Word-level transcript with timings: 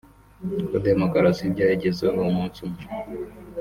ko 0.69 0.75
demokarasi 0.87 1.43
byayigezeho 1.53 2.19
umunsi 2.29 2.57
umwe 2.65 2.81